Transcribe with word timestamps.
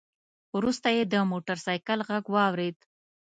وروسته 0.57 0.87
يې 0.95 1.03
د 1.07 1.15
موټر 1.31 1.57
سايکل 1.65 1.99
غږ 2.09 2.25
واورېد. 2.33 2.77